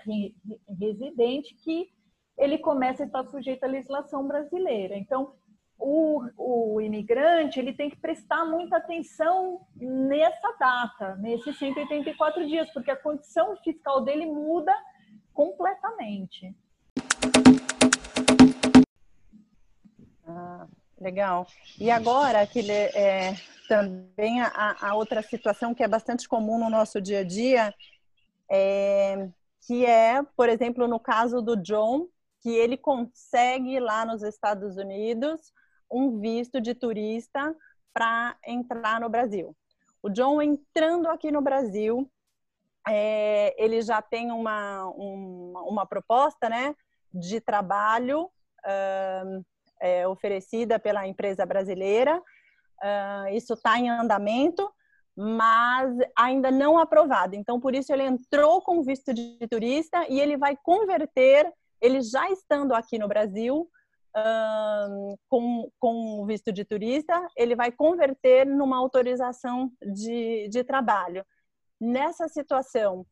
residente, 0.79 1.55
que 1.55 1.91
ele 2.37 2.59
começa 2.59 3.03
a 3.03 3.07
estar 3.07 3.25
sujeito 3.25 3.65
à 3.65 3.67
legislação 3.67 4.27
brasileira. 4.27 4.97
Então, 4.97 5.35
o, 5.78 6.23
o 6.37 6.80
imigrante 6.80 7.59
ele 7.59 7.73
tem 7.73 7.90
que 7.90 7.97
prestar 7.97 8.45
muita 8.45 8.78
atenção 8.78 9.61
nessa 9.76 10.52
data, 10.59 11.16
nesses 11.16 11.59
184 11.59 12.47
dias, 12.47 12.71
porque 12.73 12.90
a 12.90 12.97
condição 12.97 13.56
fiscal 13.59 14.00
dele 14.02 14.26
muda 14.26 14.75
completamente. 15.33 16.54
Ah, 20.26 20.66
legal. 20.99 21.47
E 21.78 21.90
agora, 21.90 22.47
que 22.47 22.71
é, 22.71 23.35
também 23.68 24.40
a, 24.40 24.76
a, 24.80 24.95
outra 24.95 25.23
situação 25.23 25.75
que 25.75 25.83
é 25.83 25.88
bastante 25.88 26.28
comum 26.28 26.59
no 26.59 26.71
nosso 26.71 27.00
dia 27.00 27.21
a 27.21 27.25
dia, 27.25 27.75
é, 28.50 29.28
que 29.66 29.85
é, 29.85 30.23
por 30.37 30.49
exemplo, 30.49 30.88
no 30.88 30.99
caso 30.99 31.42
do 31.42 31.56
John, 31.56 32.09
que 32.40 32.50
ele 32.50 32.76
consegue 32.76 33.78
lá 33.78 34.04
nos 34.06 34.23
Estados 34.23 34.76
Unidos 34.76 35.52
um 35.90 36.19
visto 36.21 36.61
de 36.61 36.75
turista 36.75 37.55
para 37.93 38.37
entrar 38.47 39.00
no 39.00 39.09
Brasil. 39.09 39.57
O 40.02 40.11
John 40.11 40.40
entrando 40.43 41.09
aqui 41.09 41.31
no 41.33 41.40
Brasil, 41.40 42.11
é, 42.87 43.55
ele 43.62 43.81
já 43.83 44.00
tem 44.00 44.31
uma, 44.31 44.85
uma, 44.90 45.62
uma, 45.62 45.87
proposta 45.87 46.49
né, 46.49 46.75
de 47.12 47.40
trabalho 47.40 48.31
uh, 48.64 49.45
é, 49.81 50.07
oferecida 50.07 50.78
pela 50.78 51.07
empresa 51.07 51.45
brasileira. 51.45 52.23
Uh, 52.83 53.28
isso 53.33 53.55
está 53.55 53.78
em 53.78 53.90
andamento, 53.90 54.71
mas 55.16 55.97
ainda 56.14 56.50
não 56.50 56.78
aprovado. 56.78 57.35
Então, 57.35 57.59
por 57.59 57.75
isso, 57.75 57.93
ele 57.93 58.05
entrou 58.05 58.61
com 58.61 58.83
visto 58.83 59.12
de 59.14 59.38
turista 59.50 60.07
e 60.09 60.21
ele 60.21 60.37
vai 60.37 60.57
converter, 60.57 61.50
ele 61.81 62.02
já 62.02 62.31
estando 62.31 62.75
aqui 62.75 62.99
no 62.99 63.09
Brasil, 63.09 63.69
com, 65.28 65.70
com 65.78 66.20
o 66.20 66.26
visto 66.26 66.52
de 66.52 66.64
turista, 66.64 67.26
ele 67.37 67.54
vai 67.54 67.70
converter 67.70 68.46
numa 68.46 68.78
autorização 68.78 69.70
de, 69.82 70.49
de 70.49 70.64
trabalho. 70.64 71.25
Nessa 71.80 72.26
situação, 72.28 73.06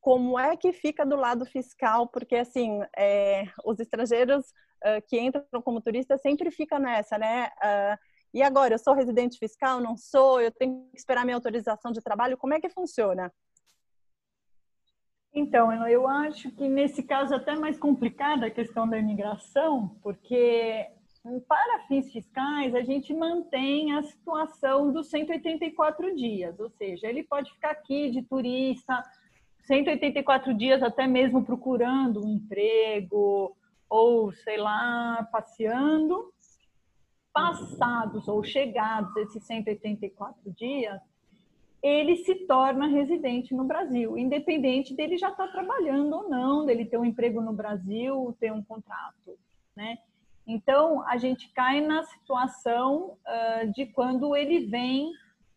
como 0.00 0.38
é 0.38 0.56
que 0.56 0.72
fica 0.72 1.04
do 1.04 1.16
lado 1.16 1.44
fiscal? 1.46 2.06
Porque, 2.06 2.36
assim, 2.36 2.80
é, 2.96 3.44
os 3.64 3.80
estrangeiros 3.80 4.44
uh, 4.84 5.02
que 5.08 5.18
entram 5.18 5.62
como 5.62 5.80
turistas 5.80 6.20
sempre 6.20 6.50
ficam 6.50 6.78
nessa, 6.78 7.18
né? 7.18 7.46
Uh, 7.46 7.98
e 8.34 8.42
agora, 8.42 8.74
eu 8.74 8.78
sou 8.78 8.94
residente 8.94 9.38
fiscal? 9.38 9.80
Não 9.80 9.96
sou? 9.96 10.40
Eu 10.40 10.50
tenho 10.50 10.88
que 10.90 10.98
esperar 10.98 11.24
minha 11.24 11.36
autorização 11.36 11.90
de 11.90 12.02
trabalho? 12.02 12.36
Como 12.36 12.52
é 12.52 12.60
que 12.60 12.68
funciona? 12.68 13.32
Então, 15.34 15.72
eu 15.88 16.06
acho 16.06 16.50
que 16.52 16.68
nesse 16.68 17.02
caso 17.02 17.34
é 17.34 17.36
até 17.36 17.56
mais 17.56 17.76
complicada 17.76 18.46
a 18.46 18.50
questão 18.50 18.88
da 18.88 18.96
imigração, 18.96 19.96
porque 20.00 20.86
para 21.48 21.80
fins 21.88 22.12
fiscais 22.12 22.74
a 22.74 22.82
gente 22.82 23.12
mantém 23.12 23.96
a 23.96 24.02
situação 24.04 24.92
dos 24.92 25.08
184 25.10 26.14
dias, 26.14 26.60
ou 26.60 26.70
seja, 26.70 27.08
ele 27.08 27.24
pode 27.24 27.50
ficar 27.52 27.70
aqui 27.70 28.10
de 28.10 28.22
turista 28.22 29.02
184 29.64 30.54
dias 30.54 30.82
até 30.82 31.06
mesmo 31.06 31.44
procurando 31.44 32.24
um 32.24 32.28
emprego 32.28 33.56
ou 33.88 34.32
sei 34.32 34.58
lá, 34.58 35.28
passeando. 35.32 36.32
Passados 37.32 38.28
ou 38.28 38.44
chegados 38.44 39.16
esses 39.16 39.44
184 39.44 40.52
dias, 40.52 41.00
ele 41.84 42.16
se 42.16 42.34
torna 42.46 42.86
residente 42.86 43.54
no 43.54 43.64
Brasil, 43.64 44.16
independente 44.16 44.96
dele 44.96 45.18
já 45.18 45.28
estar 45.28 45.48
tá 45.48 45.52
trabalhando 45.52 46.16
ou 46.16 46.30
não, 46.30 46.64
dele 46.64 46.86
ter 46.86 46.96
um 46.96 47.04
emprego 47.04 47.42
no 47.42 47.52
Brasil, 47.52 48.34
ter 48.40 48.50
um 48.50 48.62
contrato, 48.62 49.38
né? 49.76 49.98
Então, 50.46 51.06
a 51.06 51.18
gente 51.18 51.52
cai 51.52 51.82
na 51.82 52.02
situação 52.04 53.18
uh, 53.26 53.70
de 53.72 53.84
quando 53.84 54.34
ele 54.34 54.60
vem 54.66 55.12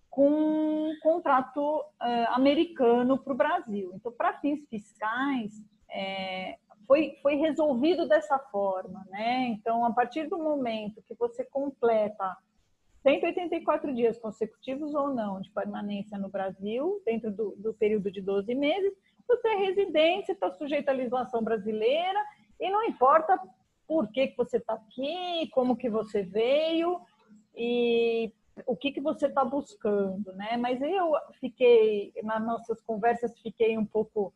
com 0.09 0.29
um 0.29 0.99
contrato 1.01 1.61
uh, 1.61 2.33
americano 2.33 3.17
para 3.17 3.33
o 3.33 3.37
Brasil. 3.37 3.91
Então, 3.95 4.11
para 4.11 4.37
fins 4.39 4.67
fiscais, 4.69 5.53
é, 5.89 6.57
foi, 6.85 7.17
foi 7.21 7.35
resolvido 7.35 8.05
dessa 8.05 8.37
forma, 8.37 9.05
né? 9.09 9.47
Então, 9.47 9.85
a 9.85 9.93
partir 9.93 10.27
do 10.27 10.37
momento 10.37 11.01
que 11.03 11.15
você 11.15 11.45
completa 11.45 12.35
184 13.07 13.95
dias 13.95 14.17
consecutivos 14.17 14.93
ou 14.93 15.13
não 15.13 15.39
de 15.39 15.49
permanência 15.51 16.17
no 16.17 16.27
Brasil, 16.27 17.01
dentro 17.05 17.31
do, 17.31 17.55
do 17.55 17.73
período 17.73 18.11
de 18.11 18.21
12 18.21 18.53
meses, 18.53 18.93
você 19.25 19.47
é 19.47 19.55
residente, 19.55 20.33
está 20.33 20.51
sujeito 20.51 20.89
à 20.89 20.91
legislação 20.91 21.41
brasileira 21.41 22.21
e 22.59 22.69
não 22.69 22.83
importa 22.83 23.39
por 23.87 24.11
que, 24.11 24.27
que 24.27 24.35
você 24.35 24.57
está 24.57 24.73
aqui, 24.73 25.47
como 25.53 25.77
que 25.77 25.89
você 25.89 26.21
veio 26.21 26.99
e 27.55 28.33
o 28.65 28.75
que, 28.75 28.91
que 28.91 28.99
você 28.99 29.27
está 29.27 29.45
buscando, 29.45 30.33
né? 30.33 30.57
Mas 30.57 30.81
eu 30.81 31.13
fiquei, 31.39 32.11
nas 32.23 32.45
nossas 32.45 32.81
conversas, 32.81 33.39
fiquei 33.39 33.77
um 33.77 33.85
pouco 33.85 34.33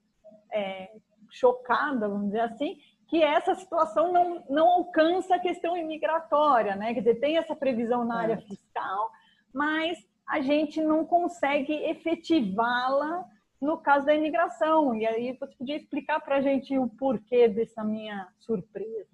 é, 0.53 0.95
chocada, 1.29 2.07
vamos 2.07 2.27
dizer 2.27 2.41
assim, 2.41 2.77
que 3.11 3.21
essa 3.21 3.53
situação 3.55 4.13
não, 4.13 4.41
não 4.49 4.69
alcança 4.69 5.35
a 5.35 5.39
questão 5.39 5.75
imigratória, 5.75 6.77
né? 6.77 6.93
Quer 6.93 7.01
dizer, 7.01 7.19
tem 7.19 7.37
essa 7.37 7.53
previsão 7.53 8.05
na 8.05 8.21
área 8.21 8.37
fiscal, 8.37 9.11
mas 9.53 9.97
a 10.25 10.39
gente 10.39 10.81
não 10.81 11.03
consegue 11.03 11.73
efetivá-la 11.73 13.25
no 13.59 13.77
caso 13.77 14.05
da 14.05 14.15
imigração. 14.15 14.95
E 14.95 15.05
aí 15.05 15.37
você 15.37 15.45
podia 15.57 15.75
explicar 15.75 16.21
para 16.21 16.37
a 16.37 16.41
gente 16.41 16.77
o 16.77 16.87
porquê 16.87 17.49
dessa 17.49 17.83
minha 17.83 18.29
surpresa. 18.39 19.09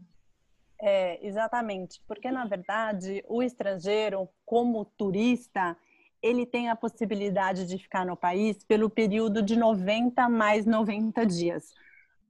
É, 0.79 1.25
exatamente, 1.25 1.99
porque 2.07 2.29
na 2.29 2.45
verdade 2.45 3.23
o 3.27 3.41
estrangeiro, 3.41 4.29
como 4.45 4.85
turista, 4.85 5.75
ele 6.21 6.45
tem 6.45 6.69
a 6.69 6.75
possibilidade 6.75 7.65
de 7.65 7.79
ficar 7.79 8.05
no 8.05 8.15
país 8.15 8.63
pelo 8.63 8.91
período 8.91 9.41
de 9.41 9.55
90 9.55 10.29
mais 10.29 10.67
90 10.67 11.25
dias. 11.25 11.73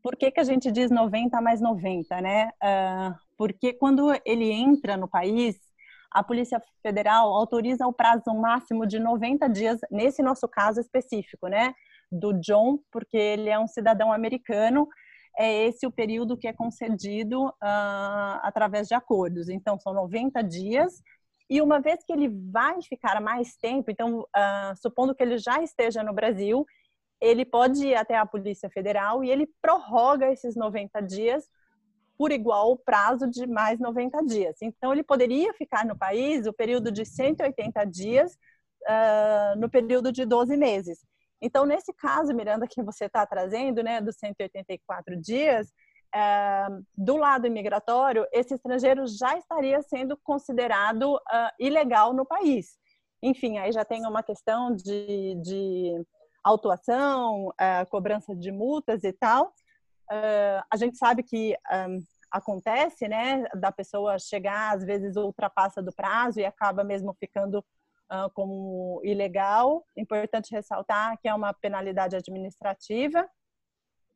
Por 0.01 0.15
que, 0.15 0.31
que 0.31 0.39
a 0.39 0.43
gente 0.43 0.71
diz 0.71 0.89
90 0.89 1.41
mais 1.41 1.59
90, 1.59 2.21
né? 2.21 2.51
Uh, 2.63 3.15
porque 3.37 3.73
quando 3.73 4.13
ele 4.25 4.51
entra 4.51 4.95
no 4.95 5.07
país, 5.07 5.55
a 6.11 6.23
Polícia 6.23 6.61
Federal 6.81 7.33
autoriza 7.33 7.85
o 7.85 7.93
prazo 7.93 8.33
máximo 8.33 8.85
de 8.85 8.99
90 8.99 9.47
dias, 9.49 9.79
nesse 9.91 10.21
nosso 10.21 10.47
caso 10.47 10.79
específico, 10.79 11.47
né? 11.47 11.73
Do 12.11 12.33
John, 12.33 12.79
porque 12.91 13.17
ele 13.17 13.49
é 13.49 13.59
um 13.59 13.67
cidadão 13.67 14.11
americano, 14.13 14.87
é 15.37 15.67
esse 15.67 15.85
o 15.85 15.91
período 15.91 16.37
que 16.37 16.47
é 16.47 16.53
concedido 16.53 17.47
uh, 17.47 18.39
através 18.41 18.87
de 18.87 18.95
acordos. 18.95 19.49
Então, 19.49 19.79
são 19.79 19.93
90 19.93 20.41
dias. 20.41 21.01
E 21.49 21.61
uma 21.61 21.79
vez 21.79 22.03
que 22.03 22.11
ele 22.11 22.27
vai 22.27 22.81
ficar 22.81 23.21
mais 23.21 23.55
tempo, 23.55 23.91
então, 23.91 24.21
uh, 24.21 24.75
supondo 24.81 25.13
que 25.13 25.21
ele 25.21 25.37
já 25.37 25.61
esteja 25.61 26.01
no 26.01 26.13
Brasil, 26.13 26.65
ele 27.19 27.45
pode 27.45 27.87
ir 27.87 27.95
até 27.95 28.15
a 28.15 28.25
Polícia 28.25 28.69
Federal 28.69 29.23
e 29.23 29.29
ele 29.29 29.49
prorroga 29.61 30.31
esses 30.31 30.55
90 30.55 31.01
dias 31.01 31.49
por 32.17 32.31
igual 32.31 32.77
prazo 32.77 33.29
de 33.29 33.45
mais 33.45 33.79
90 33.79 34.25
dias. 34.25 34.57
Então, 34.61 34.91
ele 34.91 35.03
poderia 35.03 35.53
ficar 35.53 35.85
no 35.85 35.97
país 35.97 36.47
o 36.47 36.53
período 36.53 36.91
de 36.91 37.05
180 37.05 37.85
dias 37.85 38.33
uh, 38.33 39.59
no 39.59 39.69
período 39.69 40.11
de 40.11 40.25
12 40.25 40.57
meses. 40.57 40.99
Então, 41.39 41.65
nesse 41.65 41.93
caso, 41.93 42.33
Miranda, 42.33 42.67
que 42.67 42.81
você 42.81 43.05
está 43.05 43.25
trazendo, 43.25 43.83
né, 43.83 44.01
dos 44.01 44.15
184 44.17 45.15
dias, 45.21 45.67
uh, 46.15 46.83
do 46.97 47.17
lado 47.17 47.45
imigratório, 47.45 48.25
esse 48.31 48.55
estrangeiro 48.55 49.05
já 49.05 49.37
estaria 49.37 49.79
sendo 49.83 50.17
considerado 50.23 51.15
uh, 51.15 51.19
ilegal 51.59 52.13
no 52.13 52.25
país. 52.25 52.77
Enfim, 53.21 53.59
aí 53.59 53.71
já 53.71 53.85
tem 53.85 54.05
uma 54.07 54.23
questão 54.23 54.75
de, 54.75 55.35
de 55.43 56.05
autuação, 56.47 57.47
uh, 57.49 57.89
cobrança 57.89 58.35
de 58.35 58.51
multas 58.51 59.03
e 59.03 59.13
tal. 59.13 59.47
Uh, 60.09 60.63
a 60.71 60.77
gente 60.77 60.97
sabe 60.97 61.21
que 61.23 61.55
um, 61.71 61.99
acontece, 62.31 63.07
né, 63.07 63.43
da 63.55 63.71
pessoa 63.71 64.17
chegar, 64.19 64.75
às 64.75 64.83
vezes 64.83 65.15
ultrapassa 65.15 65.81
do 65.81 65.93
prazo 65.93 66.39
e 66.39 66.45
acaba 66.45 66.83
mesmo 66.83 67.13
ficando 67.19 67.59
uh, 67.59 68.29
como 68.33 69.01
ilegal. 69.03 69.85
Importante 69.95 70.53
ressaltar 70.53 71.17
que 71.19 71.27
é 71.27 71.33
uma 71.33 71.53
penalidade 71.53 72.15
administrativa. 72.15 73.29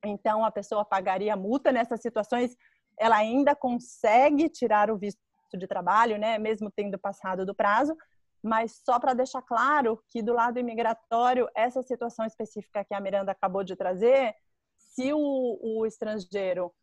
Então, 0.03 0.43
a 0.43 0.51
pessoa 0.51 0.83
pagaria 0.83 1.35
multa 1.35 1.71
nessas 1.71 2.01
situações, 2.01 2.55
ela 2.99 3.17
ainda 3.17 3.55
consegue 3.55 4.49
tirar 4.49 4.89
o 4.89 4.97
visto 4.97 5.19
de 5.53 5.67
trabalho, 5.67 6.17
né, 6.17 6.37
mesmo 6.37 6.71
tendo 6.71 6.97
passado 6.97 7.45
do 7.45 7.53
prazo, 7.53 7.95
mas 8.43 8.81
só 8.83 8.99
para 8.99 9.13
deixar 9.13 9.41
claro 9.41 10.01
que 10.09 10.21
do 10.21 10.33
lado 10.33 10.59
imigratório, 10.59 11.47
essa 11.55 11.81
situação 11.83 12.25
específica 12.25 12.83
que 12.83 12.93
a 12.93 12.99
Miranda 12.99 13.31
acabou 13.31 13.63
de 13.63 13.75
trazer, 13.75 14.35
se 14.77 15.13
o, 15.13 15.59
o 15.61 15.85
estrangeiro 15.85 16.73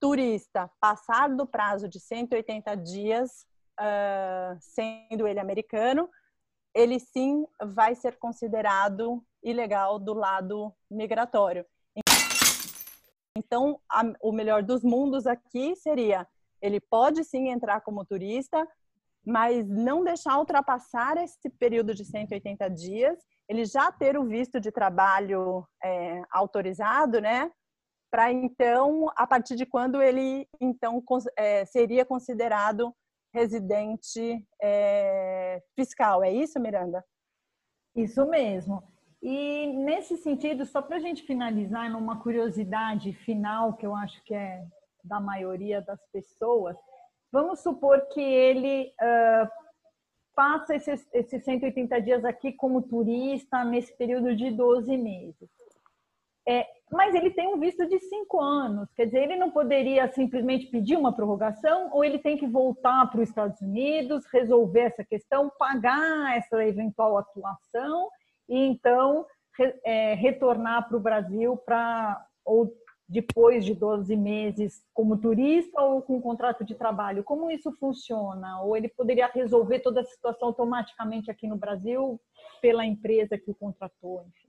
turista 0.00 0.70
passar 0.80 1.28
do 1.28 1.46
prazo 1.46 1.88
de 1.88 1.98
180 1.98 2.76
dias, 2.76 3.46
uh, 3.80 4.56
sendo 4.60 5.26
ele 5.26 5.40
americano, 5.40 6.08
ele 6.74 7.00
sim 7.00 7.44
vai 7.60 7.94
ser 7.94 8.16
considerado 8.18 9.24
ilegal 9.42 9.98
do 9.98 10.14
lado 10.14 10.72
migratório. 10.90 11.66
Então, 13.36 13.80
a, 13.90 14.02
o 14.20 14.32
melhor 14.32 14.62
dos 14.62 14.82
mundos 14.82 15.26
aqui 15.26 15.74
seria 15.76 16.26
ele 16.60 16.80
pode 16.80 17.24
sim 17.24 17.48
entrar 17.48 17.80
como 17.80 18.04
turista, 18.04 18.66
mas 19.26 19.68
não 19.68 20.04
deixar 20.04 20.38
ultrapassar 20.38 21.16
esse 21.18 21.50
período 21.58 21.94
de 21.94 22.04
180 22.04 22.68
dias, 22.70 23.18
ele 23.48 23.64
já 23.64 23.90
ter 23.90 24.18
o 24.18 24.24
visto 24.24 24.60
de 24.60 24.70
trabalho 24.70 25.66
é, 25.82 26.22
autorizado, 26.30 27.20
né? 27.20 27.50
Para 28.10 28.32
então, 28.32 29.10
a 29.16 29.26
partir 29.26 29.54
de 29.54 29.66
quando 29.66 30.00
ele 30.02 30.46
então 30.60 31.02
é, 31.36 31.64
seria 31.64 32.04
considerado 32.04 32.94
residente 33.34 34.46
é, 34.62 35.62
fiscal. 35.74 36.24
É 36.24 36.32
isso, 36.32 36.58
Miranda? 36.58 37.04
Isso 37.94 38.26
mesmo. 38.26 38.82
E 39.22 39.66
nesse 39.84 40.16
sentido, 40.16 40.64
só 40.64 40.80
para 40.80 40.96
a 40.96 41.00
gente 41.00 41.22
finalizar, 41.24 41.90
numa 41.90 42.20
curiosidade 42.20 43.12
final 43.12 43.74
que 43.74 43.84
eu 43.84 43.94
acho 43.94 44.22
que 44.24 44.34
é 44.34 44.64
da 45.02 45.20
maioria 45.20 45.82
das 45.82 46.00
pessoas, 46.12 46.76
Vamos 47.30 47.60
supor 47.60 48.00
que 48.12 48.20
ele 48.20 48.92
uh, 49.00 49.48
passa 50.34 50.76
esses, 50.76 51.06
esses 51.12 51.44
180 51.44 52.00
dias 52.00 52.24
aqui 52.24 52.52
como 52.52 52.82
turista 52.82 53.64
nesse 53.64 53.96
período 53.96 54.34
de 54.34 54.50
12 54.50 54.96
meses. 54.96 55.50
É, 56.48 56.66
mas 56.90 57.14
ele 57.14 57.30
tem 57.30 57.46
um 57.52 57.58
visto 57.60 57.86
de 57.86 57.98
cinco 57.98 58.40
anos, 58.40 58.90
quer 58.94 59.04
dizer, 59.04 59.24
ele 59.24 59.36
não 59.36 59.50
poderia 59.50 60.10
simplesmente 60.12 60.66
pedir 60.68 60.96
uma 60.96 61.14
prorrogação 61.14 61.90
ou 61.92 62.02
ele 62.02 62.18
tem 62.18 62.38
que 62.38 62.46
voltar 62.46 63.10
para 63.10 63.20
os 63.20 63.28
Estados 63.28 63.60
Unidos, 63.60 64.24
resolver 64.32 64.80
essa 64.80 65.04
questão, 65.04 65.52
pagar 65.58 66.38
essa 66.38 66.64
eventual 66.64 67.18
atuação 67.18 68.08
e 68.48 68.66
então 68.66 69.26
é, 69.84 70.14
retornar 70.14 70.88
para 70.88 70.96
o 70.96 71.00
Brasil 71.00 71.56
para 71.58 72.24
ou 72.46 72.72
depois 73.08 73.64
de 73.64 73.74
12 73.74 74.14
meses 74.14 74.84
como 74.92 75.16
turista 75.16 75.80
ou 75.80 76.02
com 76.02 76.20
contrato 76.20 76.62
de 76.62 76.74
trabalho? 76.74 77.24
Como 77.24 77.50
isso 77.50 77.72
funciona? 77.72 78.60
Ou 78.62 78.76
ele 78.76 78.88
poderia 78.88 79.26
resolver 79.28 79.80
toda 79.80 80.02
a 80.02 80.04
situação 80.04 80.48
automaticamente 80.48 81.30
aqui 81.30 81.48
no 81.48 81.56
Brasil 81.56 82.20
pela 82.60 82.84
empresa 82.84 83.38
que 83.38 83.50
o 83.50 83.54
contratou? 83.54 84.26
Enfim. 84.28 84.48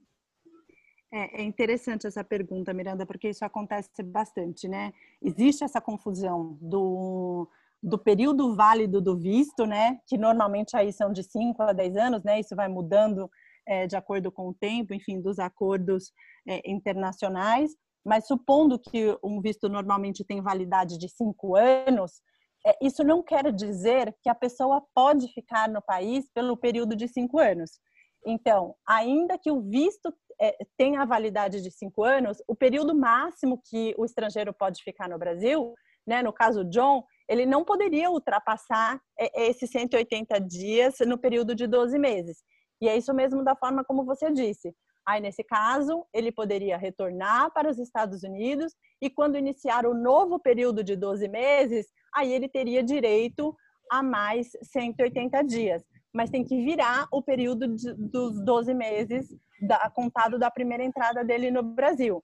É, 1.12 1.40
é 1.40 1.42
interessante 1.42 2.06
essa 2.06 2.22
pergunta, 2.22 2.74
Miranda, 2.74 3.06
porque 3.06 3.30
isso 3.30 3.44
acontece 3.44 4.02
bastante, 4.02 4.68
né? 4.68 4.92
Existe 5.22 5.64
essa 5.64 5.80
confusão 5.80 6.58
do, 6.60 7.48
do 7.82 7.98
período 7.98 8.54
válido 8.54 9.00
do 9.00 9.16
visto, 9.16 9.64
né? 9.64 9.98
Que 10.06 10.18
normalmente 10.18 10.76
aí 10.76 10.92
são 10.92 11.12
de 11.12 11.24
5 11.24 11.62
a 11.62 11.72
10 11.72 11.96
anos, 11.96 12.22
né? 12.22 12.38
Isso 12.38 12.54
vai 12.54 12.68
mudando 12.68 13.28
é, 13.66 13.86
de 13.86 13.96
acordo 13.96 14.30
com 14.30 14.48
o 14.50 14.54
tempo, 14.54 14.92
enfim, 14.92 15.20
dos 15.20 15.38
acordos 15.38 16.12
é, 16.46 16.70
internacionais 16.70 17.74
mas 18.04 18.26
supondo 18.26 18.78
que 18.78 19.16
um 19.22 19.40
visto 19.40 19.68
normalmente 19.68 20.24
tem 20.24 20.40
validade 20.40 20.98
de 20.98 21.08
cinco 21.08 21.56
anos, 21.56 22.22
é, 22.66 22.76
isso 22.82 23.02
não 23.02 23.22
quer 23.22 23.52
dizer 23.52 24.14
que 24.22 24.28
a 24.28 24.34
pessoa 24.34 24.82
pode 24.94 25.28
ficar 25.32 25.68
no 25.68 25.82
país 25.82 26.30
pelo 26.32 26.56
período 26.56 26.94
de 26.94 27.08
cinco 27.08 27.38
anos. 27.38 27.78
Então, 28.26 28.74
ainda 28.86 29.38
que 29.38 29.50
o 29.50 29.62
visto 29.62 30.12
é, 30.40 30.56
tenha 30.76 31.02
a 31.02 31.06
validade 31.06 31.62
de 31.62 31.70
cinco 31.70 32.04
anos, 32.04 32.38
o 32.46 32.54
período 32.54 32.94
máximo 32.94 33.60
que 33.64 33.94
o 33.96 34.04
estrangeiro 34.04 34.52
pode 34.52 34.82
ficar 34.82 35.08
no 35.08 35.18
Brasil, 35.18 35.74
né, 36.06 36.22
no 36.22 36.32
caso 36.32 36.64
John, 36.64 37.04
ele 37.28 37.46
não 37.46 37.64
poderia 37.64 38.10
ultrapassar 38.10 39.00
é, 39.18 39.48
esses 39.48 39.70
180 39.70 40.40
dias 40.40 40.96
no 41.06 41.18
período 41.18 41.54
de 41.54 41.66
12 41.66 41.98
meses. 41.98 42.38
E 42.80 42.88
é 42.88 42.96
isso 42.96 43.12
mesmo 43.14 43.44
da 43.44 43.54
forma 43.54 43.84
como 43.84 44.04
você 44.04 44.30
disse. 44.32 44.74
Aí, 45.06 45.20
nesse 45.20 45.42
caso, 45.42 46.06
ele 46.12 46.30
poderia 46.30 46.76
retornar 46.76 47.52
para 47.52 47.70
os 47.70 47.78
Estados 47.78 48.22
Unidos 48.22 48.74
e, 49.00 49.08
quando 49.08 49.38
iniciar 49.38 49.86
o 49.86 49.94
novo 49.94 50.38
período 50.38 50.84
de 50.84 50.96
12 50.96 51.28
meses, 51.28 51.86
aí 52.14 52.32
ele 52.32 52.48
teria 52.48 52.82
direito 52.82 53.54
a 53.90 54.02
mais 54.02 54.50
180 54.62 55.42
dias. 55.42 55.82
Mas 56.12 56.30
tem 56.30 56.44
que 56.44 56.62
virar 56.62 57.06
o 57.12 57.22
período 57.22 57.68
de, 57.74 57.92
dos 57.94 58.44
12 58.44 58.74
meses 58.74 59.28
da, 59.60 59.90
contado 59.90 60.38
da 60.38 60.50
primeira 60.50 60.84
entrada 60.84 61.24
dele 61.24 61.50
no 61.50 61.62
Brasil. 61.62 62.22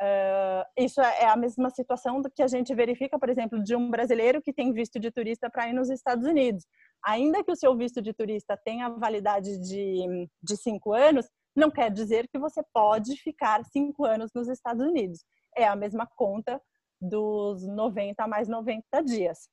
Uh, 0.00 0.62
isso 0.78 1.00
é 1.00 1.26
a 1.26 1.36
mesma 1.36 1.70
situação 1.70 2.22
que 2.34 2.42
a 2.42 2.46
gente 2.46 2.72
verifica, 2.72 3.18
por 3.18 3.28
exemplo, 3.28 3.62
de 3.62 3.74
um 3.74 3.90
brasileiro 3.90 4.40
que 4.40 4.52
tem 4.52 4.72
visto 4.72 5.00
de 5.00 5.10
turista 5.10 5.50
para 5.50 5.68
ir 5.68 5.72
nos 5.72 5.90
Estados 5.90 6.24
Unidos. 6.24 6.64
Ainda 7.04 7.42
que 7.42 7.50
o 7.50 7.56
seu 7.56 7.76
visto 7.76 8.00
de 8.00 8.12
turista 8.12 8.56
tenha 8.64 8.88
validade 8.88 9.58
de, 9.58 10.28
de 10.40 10.56
cinco 10.56 10.92
anos, 10.92 11.26
não 11.58 11.70
quer 11.70 11.90
dizer 11.90 12.28
que 12.28 12.38
você 12.38 12.62
pode 12.72 13.16
ficar 13.16 13.64
cinco 13.64 14.04
anos 14.04 14.30
nos 14.34 14.48
Estados 14.48 14.84
Unidos. 14.86 15.24
É 15.56 15.66
a 15.66 15.76
mesma 15.76 16.06
conta 16.16 16.60
dos 17.00 17.66
90 17.66 18.26
mais 18.26 18.48
90 18.48 19.02
dias. 19.02 19.48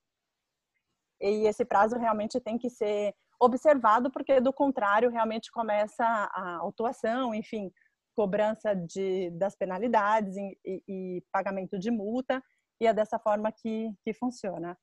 E 1.22 1.48
esse 1.48 1.66
prazo 1.66 1.98
realmente 1.98 2.40
tem 2.40 2.58
que 2.58 2.70
ser 2.70 3.14
observado, 3.40 4.12
porque 4.12 4.40
do 4.40 4.54
contrário, 4.54 5.10
realmente 5.10 5.52
começa 5.52 6.04
a 6.04 6.58
autuação, 6.58 7.34
enfim, 7.34 7.72
cobrança 8.16 8.74
de, 8.74 9.30
das 9.32 9.56
penalidades 9.56 10.36
e, 10.38 10.84
e, 10.88 11.24
pagamento 11.32 11.78
de 11.78 11.92
multa. 11.92 12.42
e 12.80 12.88
é 12.88 12.94
dessa 12.94 13.20
forma 13.20 13.52
que, 13.52 13.92
que 14.04 14.14
funciona. 14.14 14.78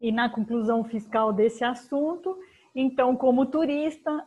E 0.00 0.12
na 0.12 0.28
conclusão 0.28 0.84
fiscal 0.84 1.32
desse 1.32 1.64
assunto, 1.64 2.36
então, 2.74 3.16
como 3.16 3.46
turista, 3.46 4.26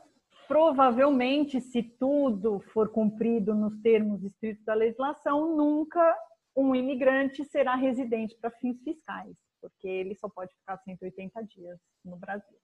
provavelmente, 0.50 1.62
se 1.62 1.84
tudo 1.84 2.60
for 2.74 2.90
cumprido 2.90 3.54
nos 3.54 3.80
termos 3.82 4.24
estritos 4.24 4.66
da 4.66 4.74
legislação, 4.74 5.56
nunca 5.56 6.18
um 6.58 6.74
imigrante 6.74 7.46
será 7.46 7.76
residente 7.76 8.36
para 8.42 8.50
fins 8.50 8.82
fiscais, 8.82 9.38
porque 9.62 9.88
ele 9.88 10.16
só 10.16 10.28
pode 10.28 10.52
ficar 10.56 10.80
180 10.80 11.44
dias 11.44 11.80
no 12.04 12.18
Brasil. 12.18 12.58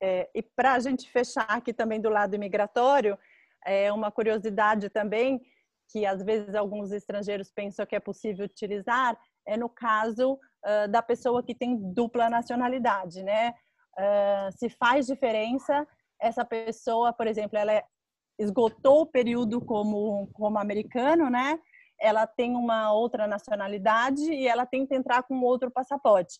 É, 0.00 0.30
e 0.32 0.40
para 0.40 0.74
a 0.74 0.78
gente 0.78 1.10
fechar 1.10 1.46
aqui 1.48 1.72
também 1.72 2.00
do 2.00 2.08
lado 2.08 2.36
imigratório, 2.36 3.18
é 3.66 3.92
uma 3.92 4.12
curiosidade 4.12 4.88
também 4.88 5.40
que 5.90 6.06
às 6.06 6.22
vezes 6.22 6.54
alguns 6.54 6.92
estrangeiros 6.92 7.50
pensam 7.50 7.84
que 7.86 7.96
é 7.96 8.00
possível 8.00 8.44
utilizar 8.44 9.18
é 9.44 9.56
no 9.56 9.68
caso 9.68 10.34
uh, 10.34 10.88
da 10.88 11.02
pessoa 11.02 11.42
que 11.42 11.56
tem 11.56 11.92
dupla 11.92 12.30
nacionalidade, 12.30 13.24
né? 13.24 13.52
Uh, 13.98 14.52
se 14.56 14.70
faz 14.70 15.06
diferença 15.08 15.84
essa 16.20 16.44
pessoa, 16.44 17.12
por 17.12 17.26
exemplo, 17.26 17.58
ela 17.58 17.82
esgotou 18.38 19.02
o 19.02 19.06
período 19.06 19.60
como 19.60 20.28
como 20.32 20.58
americano, 20.58 21.28
né? 21.30 21.58
Ela 22.00 22.26
tem 22.26 22.56
uma 22.56 22.92
outra 22.92 23.26
nacionalidade 23.26 24.22
e 24.22 24.46
ela 24.46 24.64
tenta 24.66 24.94
entrar 24.94 25.22
com 25.22 25.40
outro 25.42 25.70
passaporte. 25.70 26.38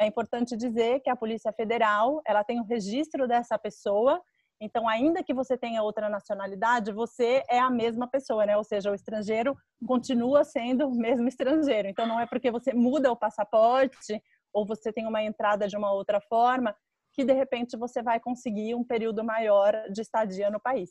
É 0.00 0.06
importante 0.06 0.56
dizer 0.56 1.00
que 1.00 1.10
a 1.10 1.16
Polícia 1.16 1.52
Federal 1.52 2.20
ela 2.26 2.44
tem 2.44 2.60
o 2.60 2.64
registro 2.64 3.26
dessa 3.26 3.58
pessoa 3.58 4.22
então, 4.60 4.88
ainda 4.88 5.22
que 5.22 5.32
você 5.32 5.56
tenha 5.56 5.82
outra 5.82 6.08
nacionalidade, 6.08 6.92
você 6.92 7.44
é 7.48 7.60
a 7.60 7.70
mesma 7.70 8.08
pessoa, 8.08 8.44
né? 8.44 8.56
Ou 8.56 8.64
seja, 8.64 8.90
o 8.90 8.94
estrangeiro 8.94 9.56
continua 9.86 10.42
sendo 10.42 10.88
o 10.88 10.94
mesmo 10.96 11.28
estrangeiro. 11.28 11.88
Então, 11.88 12.06
não 12.06 12.18
é 12.18 12.26
porque 12.26 12.50
você 12.50 12.74
muda 12.74 13.12
o 13.12 13.16
passaporte 13.16 14.20
ou 14.52 14.66
você 14.66 14.92
tem 14.92 15.06
uma 15.06 15.22
entrada 15.22 15.68
de 15.68 15.76
uma 15.76 15.92
outra 15.92 16.20
forma 16.20 16.74
que 17.18 17.24
de 17.24 17.32
repente 17.32 17.76
você 17.76 18.00
vai 18.00 18.20
conseguir 18.20 18.76
um 18.76 18.84
período 18.84 19.24
maior 19.24 19.72
de 19.92 20.02
estadia 20.02 20.48
no 20.50 20.60
país. 20.60 20.88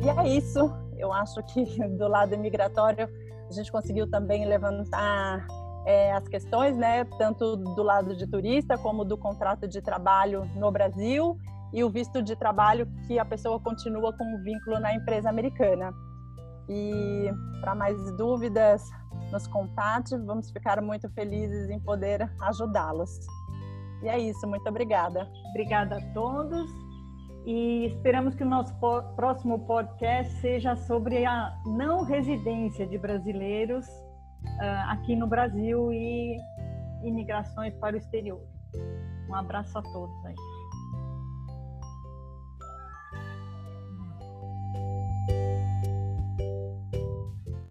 E 0.00 0.08
é 0.08 0.28
isso. 0.28 0.60
Eu 0.96 1.12
acho 1.12 1.42
que 1.42 1.64
do 1.98 2.06
lado 2.06 2.34
imigratório 2.34 3.08
a 3.48 3.52
gente 3.52 3.72
conseguiu 3.72 4.08
também 4.08 4.46
levantar 4.46 5.44
é, 5.84 6.12
as 6.12 6.28
questões, 6.28 6.76
né, 6.76 7.04
tanto 7.18 7.56
do 7.56 7.82
lado 7.82 8.14
de 8.14 8.24
turista 8.30 8.78
como 8.78 9.04
do 9.04 9.18
contrato 9.18 9.66
de 9.66 9.82
trabalho 9.82 10.44
no 10.54 10.70
Brasil 10.70 11.36
e 11.72 11.82
o 11.82 11.90
visto 11.90 12.22
de 12.22 12.36
trabalho 12.36 12.86
que 13.08 13.18
a 13.18 13.24
pessoa 13.24 13.58
continua 13.58 14.16
com 14.16 14.22
um 14.22 14.40
vínculo 14.44 14.78
na 14.78 14.94
empresa 14.94 15.28
americana. 15.28 15.92
E 16.68 17.30
para 17.60 17.74
mais 17.74 17.96
dúvidas, 18.16 18.82
nos 19.32 19.46
contate, 19.46 20.16
vamos 20.18 20.50
ficar 20.50 20.80
muito 20.80 21.08
felizes 21.10 21.68
em 21.70 21.80
poder 21.80 22.30
ajudá-los. 22.40 23.18
E 24.02 24.08
é 24.08 24.18
isso, 24.18 24.46
muito 24.46 24.68
obrigada. 24.68 25.28
Obrigada 25.50 25.96
a 25.96 26.12
todos 26.12 26.70
e 27.46 27.86
esperamos 27.86 28.34
que 28.34 28.42
o 28.42 28.46
nosso 28.46 28.74
próximo 29.16 29.66
podcast 29.66 30.32
seja 30.40 30.76
sobre 30.76 31.26
a 31.26 31.54
não 31.66 32.02
residência 32.02 32.86
de 32.86 32.96
brasileiros 32.96 33.86
uh, 33.86 34.90
aqui 34.90 35.14
no 35.14 35.26
Brasil 35.26 35.92
e 35.92 36.36
imigrações 37.02 37.74
para 37.76 37.96
o 37.96 37.98
exterior. 37.98 38.40
Um 39.28 39.34
abraço 39.34 39.76
a 39.78 39.82
todos 39.82 40.24
aí. 40.24 40.53